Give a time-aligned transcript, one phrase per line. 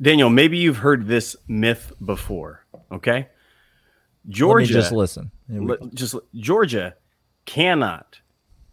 [0.00, 2.64] Daniel, maybe you've heard this myth before.
[2.92, 3.28] Okay,
[4.28, 4.72] Georgia.
[4.72, 5.30] just listen.
[5.94, 6.94] Just Georgia
[7.44, 8.20] cannot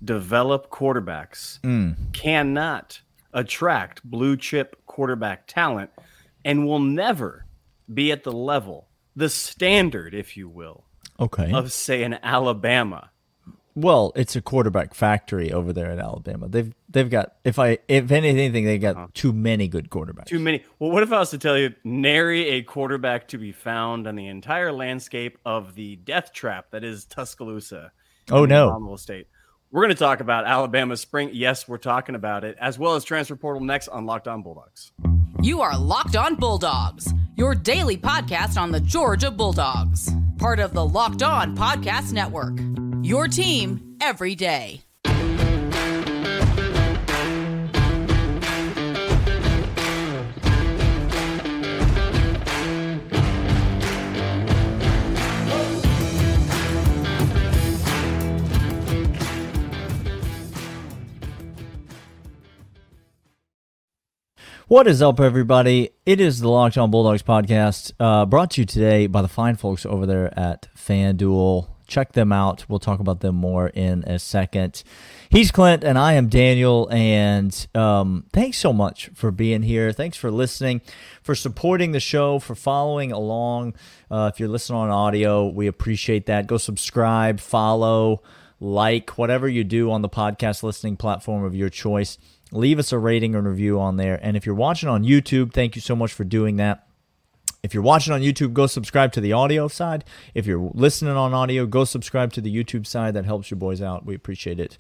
[0.03, 1.95] develop quarterbacks, mm.
[2.13, 3.01] cannot
[3.33, 5.89] attract blue chip quarterback talent,
[6.43, 7.45] and will never
[7.93, 10.85] be at the level, the standard, if you will,
[11.19, 13.09] okay, of say an Alabama
[13.75, 16.47] well, it's a quarterback factory over there at Alabama.
[16.47, 19.07] They've they've got if I if anything they got uh-huh.
[19.13, 20.27] too many good quarterbacks.
[20.27, 20.63] Too many.
[20.79, 24.15] Well, what if I was to tell you nary a quarterback to be found on
[24.15, 27.91] the entire landscape of the death trap that is Tuscaloosa?
[28.31, 29.27] Oh no, State.
[29.71, 31.31] We're going to talk about Alabama spring.
[31.33, 34.93] Yes, we're talking about it, as well as transfer portal next on Locked On Bulldogs.
[35.41, 40.85] You are Locked On Bulldogs, your daily podcast on the Georgia Bulldogs, part of the
[40.85, 42.57] Locked On Podcast Network.
[43.05, 44.81] Your team every day.
[64.67, 65.91] What is up, everybody?
[66.07, 69.57] It is the Locked On Bulldogs podcast, uh, brought to you today by the fine
[69.57, 72.65] folks over there at FanDuel check them out.
[72.67, 74.83] We'll talk about them more in a second.
[75.29, 76.87] He's Clint, and I am Daniel.
[76.91, 79.91] And um, thanks so much for being here.
[79.91, 80.81] Thanks for listening,
[81.21, 83.75] for supporting the show, for following along.
[84.09, 86.47] Uh, if you're listening on audio, we appreciate that.
[86.47, 88.21] Go subscribe, follow,
[88.59, 92.17] like, whatever you do on the podcast listening platform of your choice.
[92.51, 94.19] Leave us a rating and review on there.
[94.21, 96.84] And if you're watching on YouTube, thank you so much for doing that.
[97.65, 100.05] If you're watching on YouTube, go subscribe to the audio side.
[100.35, 103.15] If you're listening on audio, go subscribe to the YouTube side.
[103.15, 104.05] That helps your boys out.
[104.05, 104.77] We appreciate it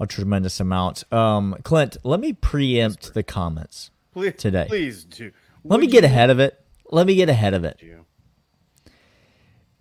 [0.00, 1.04] a tremendous amount.
[1.12, 4.64] Um, Clint, let me preempt the comments please, today.
[4.66, 5.30] Please do.
[5.62, 6.60] Let me get ahead of it.
[6.90, 7.80] Let me get ahead of it.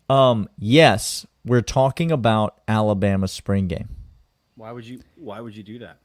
[0.07, 3.89] Um, yes, we're talking about Alabama spring game.
[4.53, 5.97] Why would you why would you do that?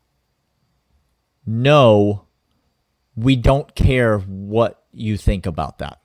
[1.45, 2.25] No,
[3.15, 6.01] we don't care what you think about that.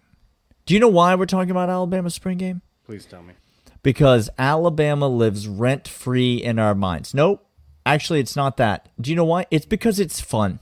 [0.65, 2.61] Do you know why we're talking about Alabama spring game?
[2.85, 3.33] Please tell me.
[3.81, 7.13] Because Alabama lives rent free in our minds.
[7.13, 7.45] Nope.
[7.85, 8.87] Actually, it's not that.
[8.99, 9.45] Do you know why?
[9.51, 10.59] It's because it's fun.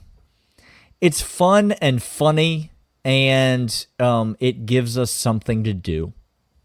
[1.00, 2.72] It's fun and funny,
[3.04, 6.12] and um, it gives us something to do.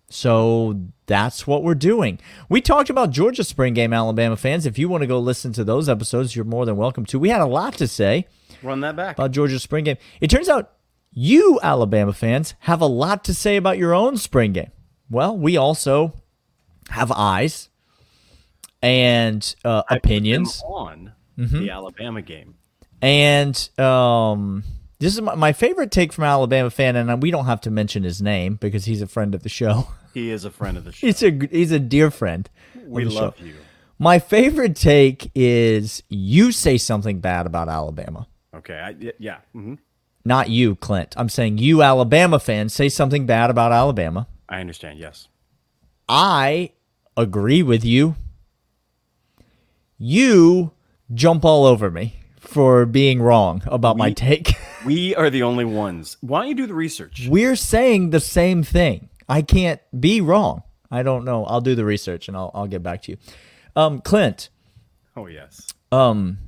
[0.10, 2.20] So that's what we're doing.
[2.50, 4.66] We talked about Georgia spring game, Alabama fans.
[4.66, 7.20] If you want to go listen to those episodes, you're more than welcome to.
[7.20, 8.26] We had a lot to say.
[8.64, 9.18] Run that back.
[9.18, 9.98] About Georgia spring game.
[10.22, 10.72] It turns out
[11.18, 14.72] you, Alabama fans, have a lot to say about your own spring game.
[15.10, 16.14] Well, we also
[16.90, 17.70] have eyes
[18.84, 21.58] and uh, opinions on mm-hmm.
[21.58, 22.54] the Alabama game.
[23.02, 24.64] And um,
[25.00, 28.04] this is my, my, favorite take from Alabama fan, and we don't have to mention
[28.04, 29.88] his name because he's a friend of the show.
[30.14, 31.06] He is a friend of the show.
[31.06, 32.50] he's a he's a dear friend.
[32.88, 33.46] We love show.
[33.46, 33.54] you.
[34.00, 38.28] My favorite take is you say something bad about Alabama.
[38.56, 38.80] Okay.
[38.80, 39.40] I, yeah.
[39.56, 39.76] Mm-hmm.
[40.28, 41.14] Not you, Clint.
[41.16, 44.28] I'm saying you, Alabama fans, say something bad about Alabama.
[44.50, 45.30] I understand, yes.
[46.10, 46.74] I
[47.16, 48.18] agree with you.
[49.98, 50.74] You
[51.14, 54.56] jump all over me for being wrong about we, my take.
[54.86, 56.18] we are the only ones.
[56.20, 57.28] Why don't you do the research?
[57.30, 59.08] We're saying the same thing.
[59.30, 60.64] I can't be wrong.
[60.92, 61.46] I don't know.
[61.46, 63.18] I'll do the research and I'll I'll get back to you.
[63.78, 64.50] Um, Clint.
[65.16, 65.70] Oh yes.
[65.90, 66.40] Um,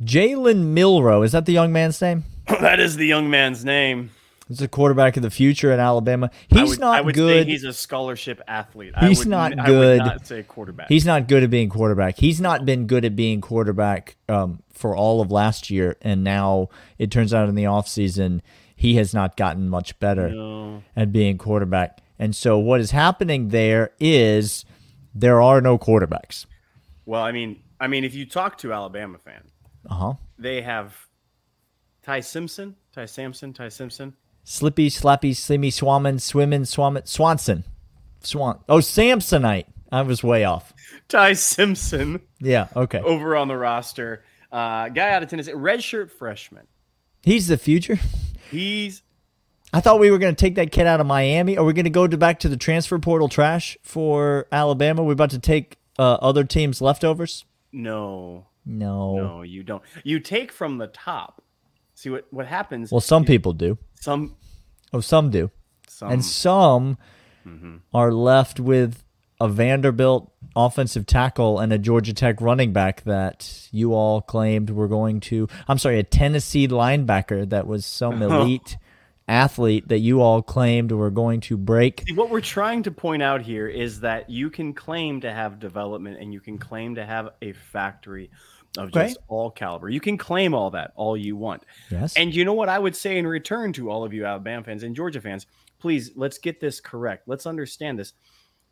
[0.00, 2.24] Jalen Milroe is that the young man's name?
[2.60, 4.10] that is the young man's name.
[4.48, 6.30] He's a quarterback of the future at Alabama.
[6.46, 7.48] He's would, not good.
[7.48, 8.94] he's a scholarship athlete.
[9.00, 9.98] He's would, not good.
[9.98, 10.88] not say quarterback.
[10.88, 12.16] He's not good at being quarterback.
[12.18, 16.68] He's not been good at being quarterback um, for all of last year, and now
[16.96, 18.40] it turns out in the offseason
[18.76, 20.82] he has not gotten much better no.
[20.94, 21.98] at being quarterback.
[22.18, 24.64] And so what is happening there is
[25.14, 26.46] there are no quarterbacks.
[27.04, 29.42] Well, I mean, I mean, if you talk to Alabama fan,
[29.88, 30.14] uh-huh.
[30.38, 31.05] they have
[32.06, 34.14] Ty Simpson, Ty Sampson, Ty Simpson.
[34.44, 37.64] Slippy, Slappy, Slimmy, Swamman, Swimmin, Swamman, Swanson.
[38.20, 38.60] Swan.
[38.68, 39.64] Oh, Samsonite.
[39.90, 40.72] I was way off.
[41.08, 42.20] Ty Simpson.
[42.38, 43.00] Yeah, okay.
[43.00, 44.22] Over on the roster.
[44.52, 46.68] Uh, guy out of Tennessee, redshirt freshman.
[47.24, 47.98] He's the future.
[48.52, 49.02] He's.
[49.72, 51.58] I thought we were going to take that kid out of Miami.
[51.58, 55.02] Are we going to go to back to the transfer portal trash for Alabama?
[55.02, 57.44] We're about to take uh, other teams' leftovers?
[57.72, 58.46] No.
[58.64, 59.16] No.
[59.16, 59.82] No, you don't.
[60.04, 61.42] You take from the top
[61.96, 62.92] See what what happens?
[62.92, 63.78] Well, some people do.
[64.00, 64.36] Some.
[64.92, 65.50] Oh, some do.
[65.88, 66.10] Some.
[66.12, 66.98] And some
[67.46, 67.76] mm-hmm.
[67.94, 69.02] are left with
[69.40, 74.88] a Vanderbilt offensive tackle and a Georgia Tech running back that you all claimed were
[74.88, 75.48] going to.
[75.68, 78.76] I'm sorry, a Tennessee linebacker that was some elite
[79.26, 82.04] athlete that you all claimed were going to break.
[82.06, 85.58] See, what we're trying to point out here is that you can claim to have
[85.58, 88.30] development and you can claim to have a factory
[88.78, 89.08] of Okay.
[89.08, 89.88] just all caliber.
[89.88, 91.64] You can claim all that all you want.
[91.90, 92.14] Yes.
[92.16, 94.82] And you know what I would say in return to all of you Alabama fans
[94.82, 95.46] and Georgia fans,
[95.78, 97.28] please let's get this correct.
[97.28, 98.12] Let's understand this.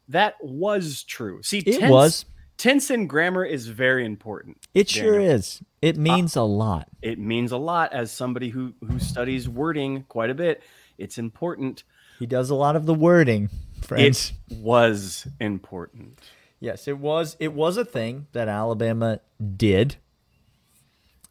[0.09, 1.43] That was true.
[1.43, 2.25] See, It tense, was.
[2.59, 4.59] tense and grammar is very important.
[4.75, 5.63] It sure is.
[5.81, 6.89] It uh, means a lot.
[7.03, 10.63] It means a lot as somebody who who studies wording quite a bit.
[10.99, 11.85] It's important.
[12.19, 13.49] He does a lot of the wording,
[13.83, 14.33] friends.
[14.51, 16.21] It was important.
[16.61, 17.37] Yes, it was.
[17.39, 19.21] It was a thing that Alabama
[19.57, 19.97] did,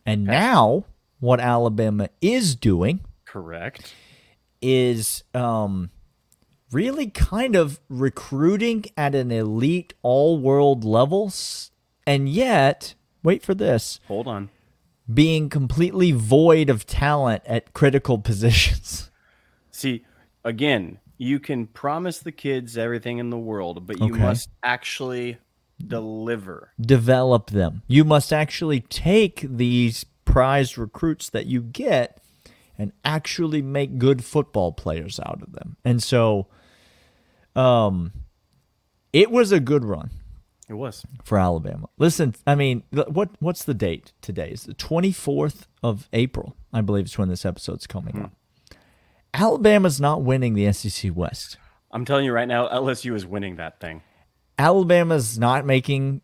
[0.06, 0.86] and now
[1.20, 3.94] what Alabama is doing Correct.
[4.62, 5.90] is um,
[6.72, 11.72] really kind of recruiting at an elite, all-world levels,
[12.06, 12.94] and yet,
[13.24, 14.50] wait for this, Hold on.
[15.12, 19.10] being completely void of talent at critical positions.
[19.72, 20.06] See,
[20.44, 24.22] again, you can promise the kids everything in the world, but you Okay.
[24.22, 25.38] must actually
[25.86, 26.72] deliver.
[26.80, 27.82] develop them.
[27.88, 32.22] You must actually take these prized recruits that you get
[32.78, 35.78] and actually make good football players out of them.
[35.86, 36.48] And so
[37.56, 38.12] um
[39.12, 40.10] it was a good run
[40.68, 41.06] It was.
[41.24, 41.88] for Alabama.
[42.00, 44.50] Listen, I mean, what what's the date today?
[44.50, 48.22] It's the 24th of April, I believe is when this episode's coming Hmm.
[48.24, 48.32] out.
[49.34, 51.58] Alabama's not winning the SEC West.
[51.92, 54.02] I'm telling you right now, LSU is winning that thing.
[54.58, 56.22] Alabama's not making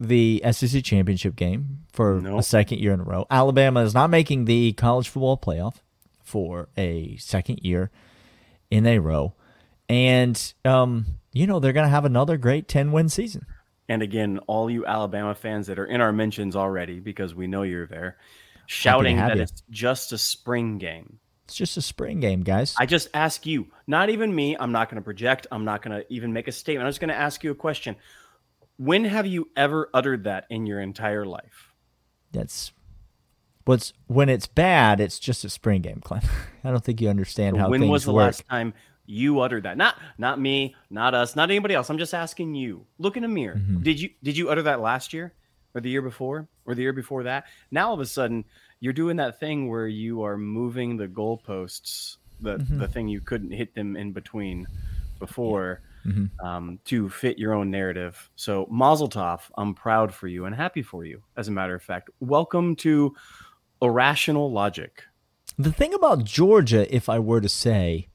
[0.00, 2.38] the SEC championship game for No.
[2.38, 3.26] a second year in a row.
[3.30, 5.76] Alabama is not making the college football playoff
[6.22, 7.90] for a second year
[8.70, 9.34] in a row.
[9.88, 13.46] And, um, you know, they're going to have another great 10 win season.
[13.88, 17.62] And again, all you Alabama fans that are in our mentions already, because we know
[17.62, 18.18] you're there,
[18.66, 19.42] shouting that you.
[19.42, 21.18] it's just a spring game.
[21.48, 22.74] It's just a spring game, guys.
[22.78, 25.98] I just ask you, not even me, I'm not going to project, I'm not going
[25.98, 26.84] to even make a statement.
[26.84, 27.96] I'm just going to ask you a question.
[28.76, 31.72] When have you ever uttered that in your entire life?
[32.32, 32.72] That's
[33.64, 36.24] what's when it's bad, it's just a spring game, Clint.
[36.64, 38.26] I don't think you understand how when was the work.
[38.26, 38.74] last time
[39.06, 39.78] you uttered that?
[39.78, 41.88] Not not me, not us, not anybody else.
[41.88, 42.84] I'm just asking you.
[42.98, 43.56] Look in a mirror.
[43.56, 43.82] Mm-hmm.
[43.82, 45.32] Did you did you utter that last year
[45.74, 47.46] or the year before or the year before that?
[47.70, 48.44] Now all of a sudden
[48.80, 52.78] you're doing that thing where you are moving the goalposts, the Mm-hmm.
[52.78, 54.66] the thing you couldn't hit them in between
[55.18, 55.80] before.
[56.06, 56.46] Mm-hmm.
[56.46, 58.30] Um, to fit your own narrative.
[58.36, 61.22] So, Mazel Tov, I'm proud for you and happy for you.
[61.36, 63.14] As a matter of fact, welcome to
[63.82, 65.02] Irrational Logic.
[65.58, 68.08] The thing about Georgia, if I were to say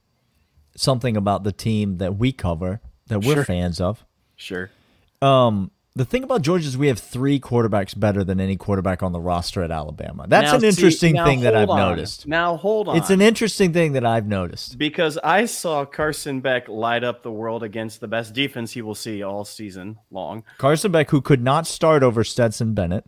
[0.75, 3.43] something about the team that we cover, that we're Sure.
[3.45, 4.03] fans of,
[4.37, 4.71] Sure.
[5.21, 9.11] um, the thing about Georgia is we have three quarterbacks better than any quarterback on
[9.11, 10.25] the roster at Alabama.
[10.27, 11.77] That's Now, an interesting now thing that I've on.
[11.77, 12.27] noticed.
[12.27, 12.97] Now hold on.
[12.97, 14.77] It's an interesting thing that I've noticed.
[14.79, 18.95] because I saw Carson Beck light up the world against the best defense he will
[18.95, 20.43] see all season long.
[20.57, 23.05] Carson Beck, who could not start over Stetson Bennett,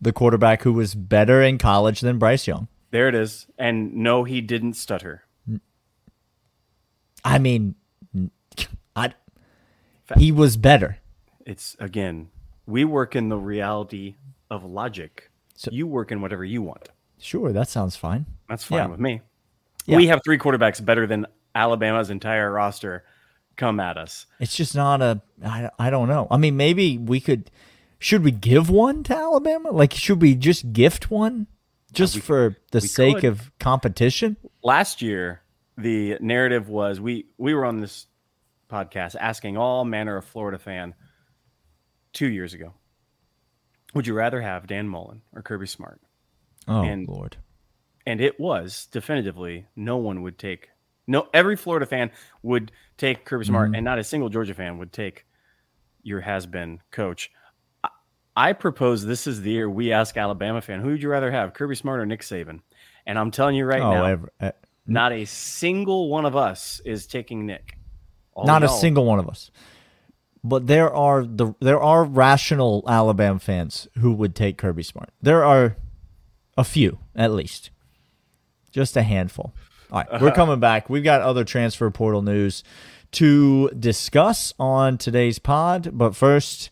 [0.00, 2.68] the quarterback who was better in college than Bryce Young.
[2.92, 3.48] There it is.
[3.58, 5.24] And no, he didn't stutter.
[7.24, 7.74] I mean,
[8.96, 9.12] I,
[10.16, 10.98] he was better.
[11.48, 12.28] It's again,
[12.66, 14.16] we work in the reality
[14.50, 15.30] of logic.
[15.54, 16.90] So- you work in whatever you want.
[17.18, 18.26] Sure, that sounds fine.
[18.48, 18.86] That's fine Yeah.
[18.86, 19.22] with me.
[19.86, 19.96] Yeah.
[19.96, 23.04] We have three quarterbacks better than Alabama's entire roster
[23.56, 24.26] come at us.
[24.38, 25.22] It's just not a.
[25.44, 26.28] I, I don't know.
[26.30, 27.50] I mean, maybe we could.
[27.98, 29.70] Should we give one to Alabama?
[29.70, 31.46] Like, should we just gift one,
[31.92, 33.24] just for the sake could.
[33.24, 34.36] of competition?
[34.62, 35.40] last year
[35.78, 38.06] the narrative was we we were on this
[38.70, 40.94] podcast asking all manner of Florida fan
[42.18, 42.74] two years ago.
[43.94, 46.00] Would you rather have Dan Mullen or Kirby Smart?
[46.66, 47.36] Oh And- Lord,
[48.04, 50.70] And it was definitively no one would take
[51.06, 52.10] no every Florida fan
[52.42, 55.26] would take Kirby Smart and not a single Georgia fan would take
[56.02, 57.30] your has been coach.
[57.84, 57.88] I,
[58.36, 61.54] I propose this is the year we ask Alabama fan, who would you rather have,
[61.54, 62.60] Kirby Smart or Nick Saban?
[63.06, 64.50] And I'm telling you right oh, now, ever, uh,
[64.86, 67.78] not a single one of us is taking Nick.
[68.34, 69.50] All not a single one of us.
[70.44, 75.10] But there are the there are rational Alabama fans who would take Kirby Smart.
[75.20, 75.76] There are
[76.56, 77.70] a few, at least,
[78.70, 79.54] just a handful.
[79.90, 80.88] All right, we're coming back.
[80.88, 82.62] We've got other transfer portal news
[83.12, 85.90] to discuss on today's pod.
[85.92, 86.70] But first,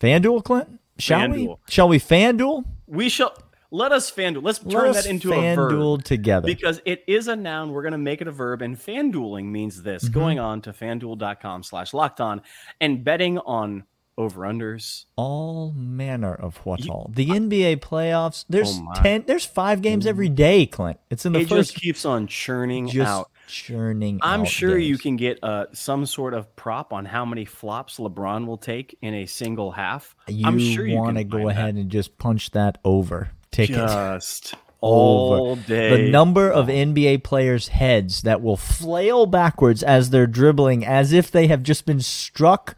[0.00, 1.54] FanDuel, Clint, shall we?
[1.68, 2.64] Shall we FanDuel?
[2.86, 3.36] We shall
[3.70, 4.42] let us FanDuel.
[4.42, 6.04] Let's turn Let us that into a FanDuel verb.
[6.04, 6.46] together.
[6.46, 9.82] Because it is a noun, we're going to make it a verb, and FanDueling means
[9.82, 10.12] this: Mm-hmm.
[10.18, 12.42] going on to FanDuel.com/slash locked on
[12.80, 13.84] and betting on
[14.18, 15.06] over unders.
[15.16, 17.10] all manner of what all.
[17.14, 18.44] The NBA playoffs.
[18.50, 19.24] There's Oh ten.
[19.26, 20.98] There's five games every day, Clint.
[21.08, 21.72] It's in the It first.
[21.72, 23.30] just keeps on churning just out.
[23.46, 24.18] churning.
[24.22, 28.46] I'm sure you can get uh, some sort of prop on how many flops LeBron
[28.46, 30.14] will take in a single half.
[30.28, 31.52] You I'm sure you want to go find that.
[31.52, 33.76] ahead and just punch that over ticket.
[33.76, 35.38] just Over.
[35.40, 36.04] all day.
[36.04, 41.30] the number of NBA players' heads that will flail backwards as they're dribbling, as if
[41.30, 42.76] they have just been struck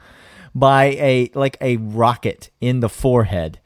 [0.54, 3.58] by a like a rocket in the forehead.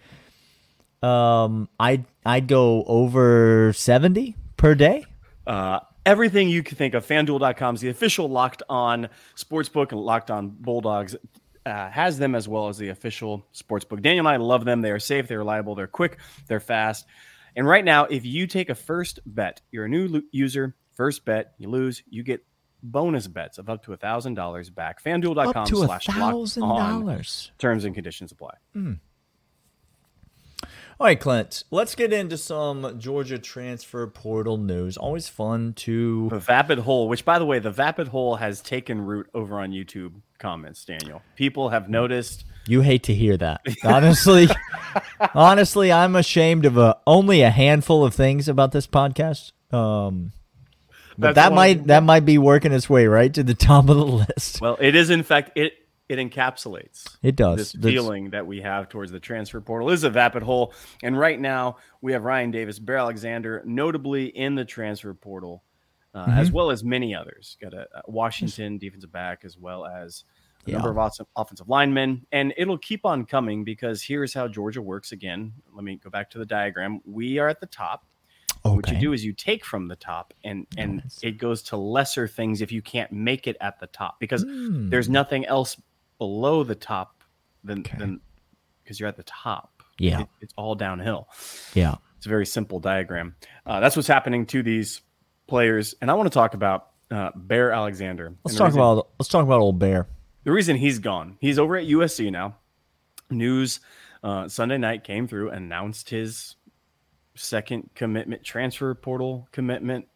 [1.02, 5.04] Um, I'd I'd go over seventy per day.
[5.46, 7.06] uh, everything you can think of.
[7.06, 11.16] FanDuel.com is the official Locked On Sportsbook and Locked On Bulldogs.
[11.66, 14.00] Uh, has them as well as the official sports book.
[14.00, 14.82] Daniel and I love them.
[14.82, 17.06] They are safe, they're reliable, they're quick, they're fast.
[17.56, 21.24] And right now, if you take a first bet, you're a new lo- user, first
[21.24, 22.44] bet, you lose, you get
[22.84, 25.02] bonus bets of up to $1,000 back.
[25.02, 26.32] FanDuel.com a slash locked
[26.62, 27.04] on.
[27.58, 28.54] Terms and conditions apply.
[30.98, 31.64] All right, Clint.
[31.70, 34.96] Let's get into some Georgia transfer portal news.
[34.96, 36.30] Always fun to.
[36.30, 39.72] The Vapid Hole, which by the way, the Vapid Hole has taken root over on
[39.72, 41.20] YouTube comments, Daniel.
[41.34, 42.46] People have noticed.
[42.66, 43.60] You hate to hear that.
[43.84, 44.48] Honestly,
[45.34, 49.52] honestly, I'm ashamed of a, only a handful of things about this podcast.
[49.72, 50.32] Um,
[51.18, 53.96] but That's that might that might be working its way right to the top of
[53.96, 54.62] the list.
[54.62, 55.74] Well, it is in fact it
[56.08, 57.56] it encapsulates It does.
[57.58, 60.72] this That's- feeling that we have towards the transfer portal is a vapid hole.
[61.02, 65.62] And right now we have Ryan Davis, Bear Alexander, notably in the transfer portal,
[66.14, 66.38] uh, Mm-hmm.
[66.38, 67.56] as well as many others.
[67.60, 70.24] Got a, a Washington defensive back as well as
[70.66, 74.82] a number of awesome offensive linemen, and it'll keep on coming because here's how Georgia
[74.82, 75.12] works.
[75.12, 77.00] Again, let me go back to the diagram.
[77.04, 78.04] We are at the top.
[78.62, 82.26] What you do is you take from the top, and and it goes to lesser
[82.26, 84.88] things if you can't make it at the top because Hmm.
[84.88, 85.80] there's nothing else
[86.18, 87.22] below the top
[87.64, 87.98] than Okay.
[87.98, 88.20] than
[88.82, 89.82] because you're at the top.
[89.98, 90.20] Yeah.
[90.22, 91.28] It- it's all downhill.
[91.74, 91.96] Yeah.
[92.18, 93.34] It's a very simple diagram.
[93.66, 95.00] Uh, that's what's happening to these
[95.46, 98.34] players, and I want to talk about uh, Bear Alexander.
[98.44, 100.08] Let's talk reason- about let's talk about old Bear.
[100.44, 101.36] the reason he's gone.
[101.40, 102.56] He's over at USC now.
[103.30, 103.80] News
[104.22, 106.56] uh, Sunday night came through, announced his
[107.34, 110.06] second commitment, transfer portal commitment.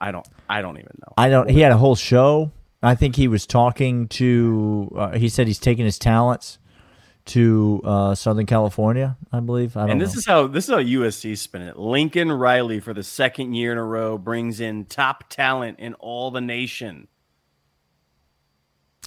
[0.00, 0.26] I don't.
[0.48, 1.12] I don't even know.
[1.16, 1.50] I don't.
[1.50, 2.52] He had a whole show.
[2.82, 4.92] I think he was talking to.
[4.96, 6.58] Uh, he said he's taking his talents
[7.26, 9.16] to uh, Southern California.
[9.32, 9.76] I believe.
[9.76, 10.06] I don't And know.
[10.06, 11.78] this is how this is how USC spin it.
[11.78, 16.30] Lincoln Riley for the second year in a row brings in top talent in all
[16.30, 17.08] the nation.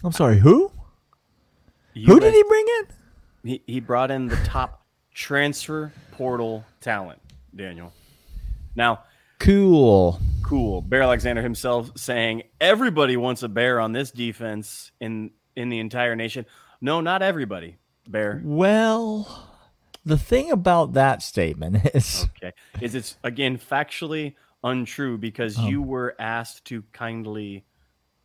[0.03, 0.39] I'm sorry.
[0.39, 0.71] Who?
[1.93, 2.87] Who did he bring in?
[3.43, 7.19] He, he brought in the top transfer portal talent,
[7.55, 7.91] Daniel.
[8.75, 9.03] Now,
[9.39, 10.19] Cool.
[10.43, 10.81] Cool.
[10.81, 16.15] Bear Alexander himself saying everybody wants a bear on this defense in in the entire
[16.15, 16.45] nation.
[16.81, 17.77] No, not everybody.
[18.07, 18.41] Bear.
[18.43, 19.47] Well,
[20.05, 22.53] the thing about that statement is Okay.
[22.81, 25.67] Is it's again factually untrue because Oh.
[25.67, 27.65] you were asked to kindly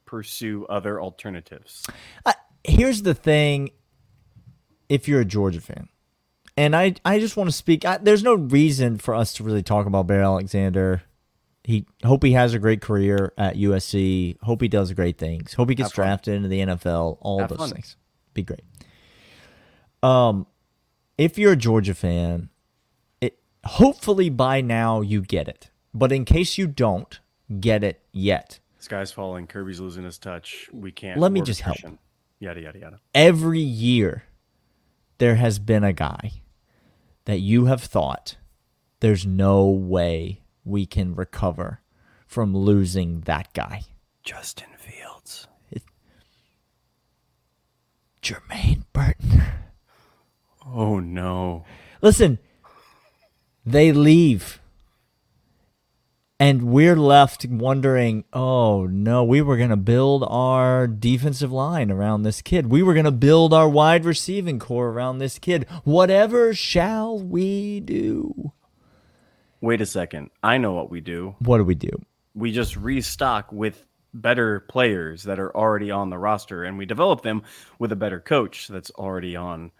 [0.05, 1.87] pursue other alternatives.
[2.25, 3.71] I, here's the thing
[4.89, 5.89] if you're a Georgia fan,
[6.57, 7.85] and I, I just want to speak.
[7.85, 11.03] I, there's no reason for us to really talk about Bear Alexander.
[11.67, 14.41] He hope he has a great career at USC.
[14.43, 15.55] Hope he does great things.
[15.55, 16.07] Hope he gets Have fun.
[16.07, 17.19] drafted into the NFL.
[17.21, 17.71] All Have those fun.
[17.71, 17.97] things.
[18.35, 18.63] Be great.
[20.01, 20.47] Um,
[21.19, 22.51] if you're a Georgia fan,
[23.21, 25.71] it hopefully by now you get it.
[25.93, 27.19] But in case you don't
[27.59, 29.49] get it yet, Sky's falling.
[29.49, 30.71] Kirby's losing his touch.
[30.73, 31.19] We can't.
[31.19, 31.79] Let me we're just help.
[31.79, 31.99] efficient.
[32.39, 33.01] Yada yada yada.
[33.15, 34.23] every year
[35.19, 36.31] there has been a guy
[37.25, 38.37] that you have thought
[39.01, 41.81] there's no way we can recover
[42.27, 43.83] from losing that guy.
[44.25, 45.47] Justin Fields.
[48.21, 49.43] Jermaine Burton.
[50.67, 51.65] Oh no.
[52.03, 52.41] Listen,
[53.65, 54.61] they leave.
[56.39, 62.25] And we're left wondering, oh no, we were going to build our defensive line around
[62.25, 62.67] this kid.
[62.67, 65.67] We were going to build our wide receiving core around this kid.
[65.85, 68.53] Whatever shall we do?
[69.67, 70.31] Wait a second.
[70.45, 71.35] I know what we do.
[71.41, 71.91] What do we do?
[72.35, 77.23] We just restock with better players that are already on the roster and we develop
[77.23, 77.43] them
[77.81, 79.73] with a better coach that's already on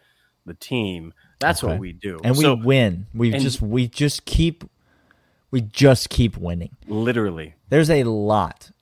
[0.45, 1.15] the team.
[1.39, 1.73] That's Okay.
[1.75, 2.19] what we do.
[2.25, 3.07] and we win.
[3.15, 4.65] We just we just keep
[5.53, 6.77] we just keep winning.
[6.89, 8.73] literally There's a lot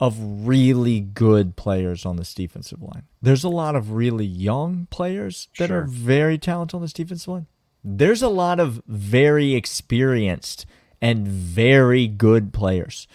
[0.00, 3.04] of really good players on this defensive line.
[3.22, 7.46] There's a lot of really young players that are very talented on this defensive line.
[7.84, 10.66] There's a lot of very experienced
[11.00, 13.08] and very good players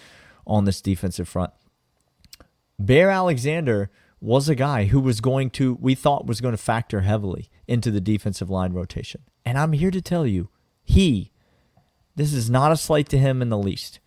[0.46, 1.52] on this defensive front.
[2.78, 7.00] Bear Alexander was a guy who was going to, we thought was going to factor
[7.02, 9.22] heavily into the defensive line rotation.
[9.44, 10.48] And I'm here to tell you,
[10.84, 11.30] he,
[12.16, 14.00] this is not a slight to him in the least.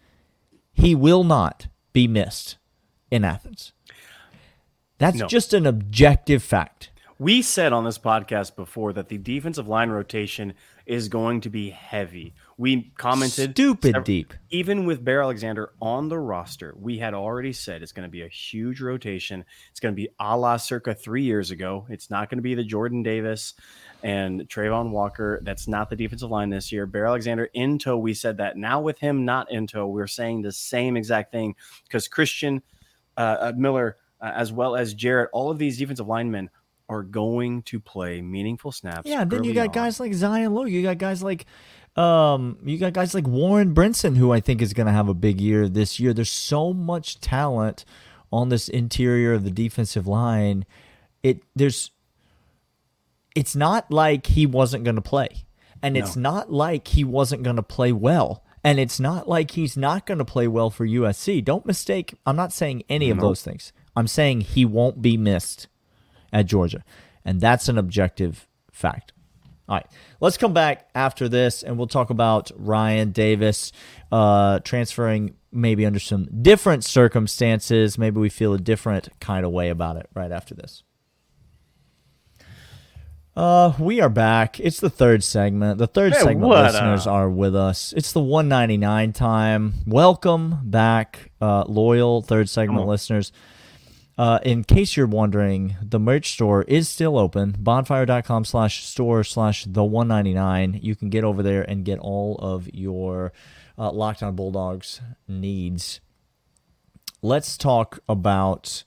[0.74, 2.58] He will not be missed
[3.10, 3.74] in Athens.
[4.98, 5.28] That's No.
[5.28, 6.91] just an objective fact.
[7.22, 10.56] We said on this podcast before that the defensive line rotation
[10.88, 12.34] is going to be heavy.
[12.58, 14.34] We commented Stupid sev- deep.
[14.50, 18.24] Even with Bear Alexander on the roster, we had already said it's going to be
[18.24, 19.46] a huge rotation.
[19.70, 21.86] It's going to be a la circa three years ago.
[21.92, 23.54] It's not going to be the Jordan Davis
[24.02, 25.42] and Travon Walker.
[25.44, 26.88] That's not the defensive line this year.
[26.88, 28.00] Bear Alexander in tow.
[28.00, 28.58] We said that.
[28.58, 32.64] Now with him not in tow, we're saying the same exact thing because Christen
[33.16, 36.50] uh, uh, Miller, uh, as well as Jarrett, all of these defensive linemen
[36.92, 39.08] are going to play meaningful snaps.
[39.08, 39.74] Yeah, and then you got on.
[39.74, 40.70] guys like Zion Logue.
[40.70, 41.46] You got guys like
[41.96, 45.14] um you got guys like Warren Brinson who I think is going to have a
[45.14, 46.14] big year this year.
[46.14, 47.86] There's so much talent
[48.32, 50.66] on this interior of the defensive line.
[51.24, 51.92] It there's
[53.36, 55.46] it's not like he wasn't going to play.
[55.84, 58.44] And it's not like he wasn't going to play well.
[58.64, 61.44] And it's not like he's not going to play well for USC.
[61.44, 62.14] Don't mistake.
[62.24, 63.74] I'm not saying any of those things.
[63.96, 65.68] I'm saying he won't be missed
[66.32, 66.84] at Georgia.
[67.26, 69.14] And that's an objective fact.
[69.70, 69.86] All right,
[70.20, 73.72] let's come back after this and we'll talk about Ryan Davis
[74.12, 77.98] uh, transferring maybe under some different circumstances.
[77.98, 80.84] Maybe we feel a different kind of way about it right after this.
[83.34, 84.60] Uh, we are back.
[84.60, 85.78] It's the third segment.
[85.78, 87.14] The third Hey, segment listeners up?
[87.14, 87.94] are with us.
[87.96, 89.74] It's the 199 time.
[89.88, 93.32] Welcome back, uh, loyal third segment listeners.
[94.18, 97.56] Uh, in case you're wondering, the merch store is still open.
[97.58, 100.80] Bonfire.com slash store slash the 199.
[100.82, 103.32] You can get over there and get all of your
[103.78, 106.02] uh, Locked On Bulldogs needs.
[107.22, 108.84] Let's talk about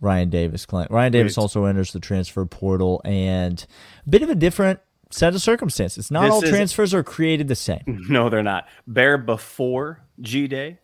[0.00, 0.90] Ryan Davis, Clint.
[0.90, 3.66] Ryan Davis also enters the transfer portal and
[4.06, 6.10] a bit of a different set of circumstances.
[6.10, 7.82] Not This all transfers are created the same.
[8.08, 8.66] No, they're not.
[8.86, 10.78] Bear before G Day,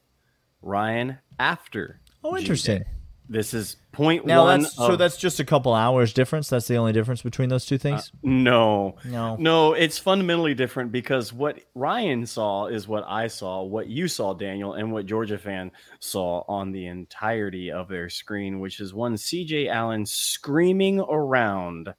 [0.61, 2.00] Ryan after.
[2.25, 2.85] Oh, G-Day.
[3.28, 4.62] This is point Now one.
[4.62, 6.49] that's so that's just a couple hours difference.
[6.49, 8.12] That's the only difference between those two things.
[8.15, 9.34] Uh, no, No.
[9.36, 9.73] no.
[9.73, 14.75] It's fundamentally different because what Ryan saw is what I saw, what you saw, Daniel,
[14.75, 19.69] and what Georgia fan saw on the entirety of their screen, which is one CJ
[19.71, 21.95] Allen screaming around,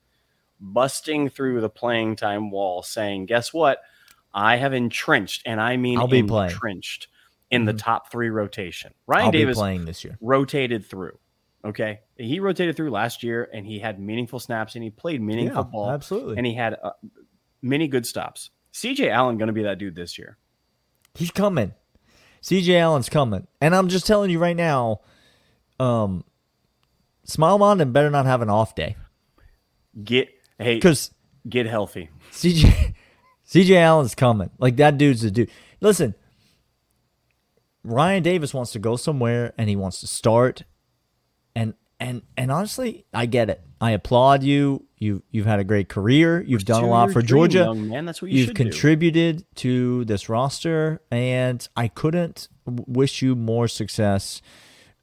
[0.62, 3.80] busting through the playing time wall, saying, "Guess what?
[4.34, 6.52] I have entrenched, and I mean I'll be playing."
[7.50, 10.18] In the top three rotation." Ryan I'll Davis playing this year.
[10.22, 11.18] rotated through.
[11.66, 15.64] Okay, he rotated through last year, and he had meaningful snaps, and he played meaningful
[15.64, 16.38] Yeah, ball, absolutely.
[16.38, 16.92] and he had uh,
[17.62, 18.52] many good stops.
[18.74, 20.38] CJ Allen going to be that dude this year.
[21.16, 21.74] He's coming.
[22.44, 23.48] CJ Allen's coming.
[23.60, 25.02] And I'm just telling you right now,
[25.80, 26.24] um
[27.28, 28.96] Smael Mondon better not have an off day.
[30.04, 30.30] Get
[30.60, 31.12] hey, Because
[31.50, 32.10] get healthy.
[32.32, 32.94] CJ
[33.50, 34.52] CJ Allen's coming.
[34.60, 35.50] Like that dude's a dude.
[35.82, 36.14] Listen,
[37.88, 40.64] Ryan Davis wants to go somewhere and he wants to start.
[41.56, 43.62] And and and honestly, I get it.
[43.80, 44.86] I applaud you.
[44.98, 46.42] You you've had a great career.
[46.42, 47.60] You've done a lot for dream, Georgia.
[47.60, 48.06] young man.
[48.06, 48.64] That's what you You've should do.
[48.64, 54.42] contributed to this roster, and I couldn't wish you more success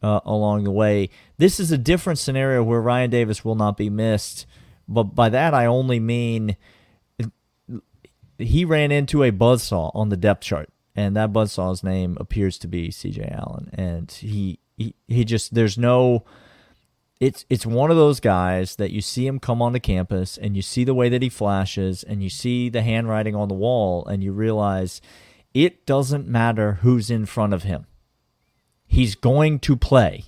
[0.02, 1.10] uh, along the way.
[1.38, 4.46] This is a different scenario where Ryan Davis will not be missed,
[4.88, 6.56] but by that I only mean
[8.38, 12.68] he ran into a buzzsaw on the depth chart, and that buzzsaw's name appears to
[12.68, 13.28] be C.J.
[13.32, 16.24] Allen, and he he, he just there's no
[17.20, 20.62] it's it's one of those guys that you see him come onto campus and you
[20.62, 24.22] see the way that he flashes and you see the handwriting on the wall and
[24.22, 25.00] you realize
[25.52, 27.86] it doesn't matter who's in front of him.
[28.86, 30.24] He's going to play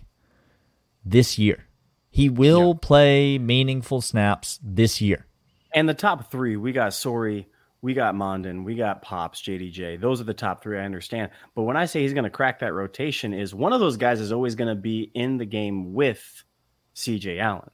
[1.05, 1.65] this year.
[2.09, 5.27] He will play meaningful snaps this year.
[5.73, 7.49] And the top three, we got Sorey,
[7.87, 10.01] we got Mondon, we got Pops, JDJ.
[10.01, 10.77] Those are the top three.
[10.77, 11.31] I understand.
[11.55, 14.19] But when I say he's going to crack that rotation, is one of those guys
[14.19, 16.43] is always going to be in the game with
[16.97, 17.71] CJ Allen.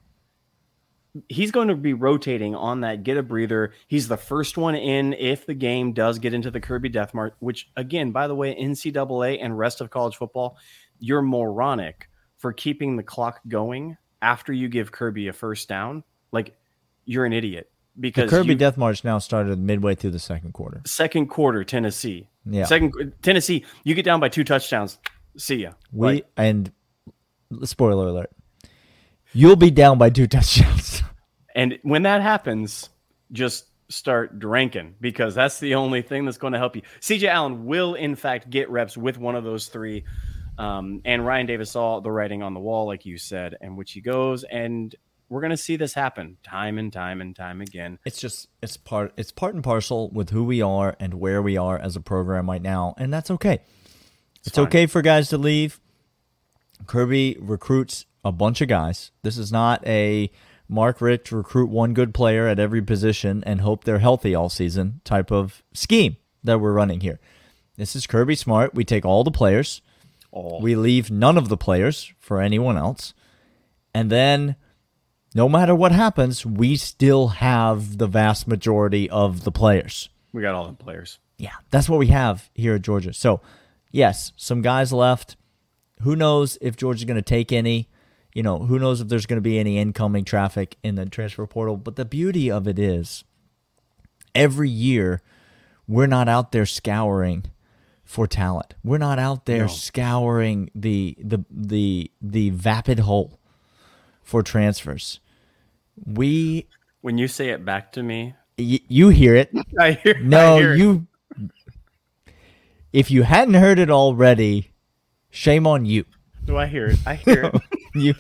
[1.31, 3.73] He's going to be rotating on that get a breather.
[3.87, 7.33] He's the first one in if the game does get into the Kirby Death March,
[7.39, 10.59] which again, by the way, NCAA and rest of college football,
[10.99, 16.05] you're moronic for keeping the clock going after you give Kirby a first down.
[16.33, 16.55] Like
[17.07, 20.81] you're an idiot The Kirby you- Death March now started midway through the second quarter.
[20.87, 22.29] second quarter Tennessee.
[22.45, 22.65] Yeah.
[22.65, 24.99] Second Tennessee, you get down by two touchdowns.
[25.37, 25.73] See ya.
[25.93, 26.73] We Like, and
[27.65, 28.31] spoiler alert.
[29.33, 31.03] You'll be down by two touchdowns.
[31.55, 32.89] and when that happens,
[33.31, 36.83] just start drinking because that's the only thing that's going to help you.
[37.01, 40.05] CJ Allen will in fact get reps with one of those three.
[40.59, 43.93] Um, and Ryan Davis saw the writing on the wall, like you said, and which
[43.93, 44.95] he goes, and
[45.33, 47.99] we're going to see this happen time and time and time again.
[48.05, 51.57] It's just it's part it's part and parcel with who we are and where we
[51.57, 53.61] are as a program right now, and that's okay.
[54.41, 55.81] It's, it's okay for guys to leave.
[56.87, 59.11] Kirby recruits a bunch of guys.
[59.23, 60.31] This is not a
[60.69, 65.01] Mark Richt recruit one good player at every position and hope they're healthy all season
[65.03, 67.21] type of scheme that we're running here.
[67.77, 68.75] This is Kirby Smart.
[68.75, 69.81] We take all the players.
[70.31, 73.15] We leave none of the players for anyone else.
[73.95, 74.57] And then
[75.35, 80.09] no matter what happens, we still have the vast majority of the players.
[80.33, 81.19] We got all the players.
[81.39, 83.13] Yeah, that's what we have here at Georgia.
[83.13, 83.41] So,
[83.91, 85.37] yes, some guys left.
[86.03, 87.89] Who knows if Georgia's going to take any?
[88.35, 91.47] You know, who knows if there's going to be any incoming traffic in the transfer
[91.47, 91.77] portal?
[91.77, 93.25] But the beauty of it is
[94.35, 95.23] every year
[95.87, 97.45] we're not out there scouring
[98.05, 98.75] for talent.
[98.83, 99.67] We're not out there no.
[99.69, 103.39] scouring the the the the vapid hole
[104.23, 105.21] for transfers.
[106.07, 106.67] We
[107.01, 109.51] when you say it back to me, y- you hear it.
[109.81, 110.19] I hear.
[110.21, 111.07] No, I hear you.
[112.93, 114.73] If you hadn't heard it already,
[115.31, 116.05] shame on you.
[116.45, 116.99] Do I hear it?
[117.07, 117.63] I hear it.
[117.95, 118.15] you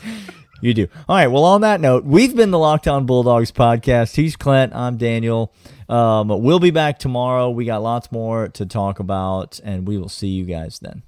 [0.61, 0.89] you do.
[1.09, 1.27] All right.
[1.27, 4.15] Well, on that note, we've been the Locked On Bulldogs podcast.
[4.17, 4.75] He's Clint.
[4.75, 5.53] I'm Daniel.
[5.89, 7.51] Um, we'll be back tomorrow.
[7.51, 11.03] We got lots more to talk about, and we will see you guys then.